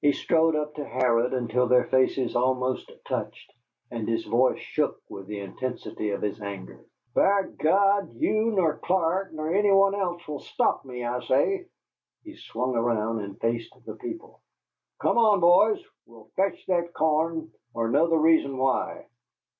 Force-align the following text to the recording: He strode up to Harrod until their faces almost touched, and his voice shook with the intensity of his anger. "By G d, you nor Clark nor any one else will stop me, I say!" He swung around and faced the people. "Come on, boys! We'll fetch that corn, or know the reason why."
He 0.00 0.12
strode 0.12 0.54
up 0.54 0.76
to 0.76 0.84
Harrod 0.84 1.34
until 1.34 1.66
their 1.66 1.82
faces 1.82 2.36
almost 2.36 2.88
touched, 3.04 3.52
and 3.90 4.06
his 4.08 4.24
voice 4.24 4.60
shook 4.60 5.00
with 5.08 5.26
the 5.26 5.40
intensity 5.40 6.10
of 6.10 6.22
his 6.22 6.40
anger. 6.40 6.84
"By 7.16 7.46
G 7.60 7.64
d, 7.64 8.16
you 8.24 8.52
nor 8.52 8.78
Clark 8.78 9.32
nor 9.32 9.52
any 9.52 9.72
one 9.72 9.96
else 9.96 10.28
will 10.28 10.38
stop 10.38 10.84
me, 10.84 11.04
I 11.04 11.18
say!" 11.24 11.66
He 12.22 12.36
swung 12.36 12.76
around 12.76 13.22
and 13.22 13.40
faced 13.40 13.74
the 13.84 13.96
people. 13.96 14.40
"Come 15.00 15.18
on, 15.18 15.40
boys! 15.40 15.82
We'll 16.06 16.30
fetch 16.36 16.64
that 16.66 16.94
corn, 16.94 17.50
or 17.74 17.88
know 17.90 18.06
the 18.06 18.18
reason 18.18 18.58
why." 18.58 19.06